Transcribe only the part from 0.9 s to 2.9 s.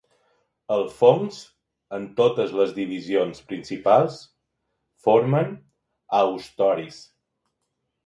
fongs, en totes les